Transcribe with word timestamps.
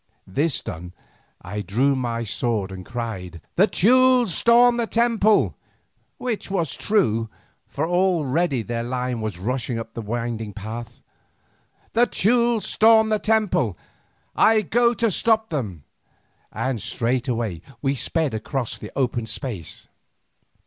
This 0.25 0.63
done, 0.63 0.93
I 1.43 1.61
drew 1.61 1.95
my 1.95 2.23
sword 2.23 2.71
and 2.71 2.83
cried: 2.83 3.39
"The 3.55 3.67
Teules 3.67 4.33
storm 4.33 4.77
the 4.77 4.87
temple!" 4.87 5.53
which 6.17 6.49
was 6.49 6.75
true, 6.75 7.29
for 7.67 7.85
already 7.87 8.63
their 8.63 8.81
long 8.81 8.89
line 8.99 9.21
was 9.21 9.37
rushing 9.37 9.77
up 9.77 9.93
the 9.93 10.01
winding 10.01 10.53
path. 10.53 11.03
"The 11.93 12.07
Teules 12.07 12.65
storm 12.65 13.09
the 13.09 13.19
temple, 13.19 13.77
I 14.35 14.63
go 14.63 14.95
to 14.95 15.11
stop 15.11 15.49
them," 15.51 15.83
and 16.51 16.81
straightway 16.81 17.61
we 17.83 17.93
sped 17.93 18.33
across 18.33 18.79
the 18.79 18.91
open 18.95 19.27
space. 19.27 19.87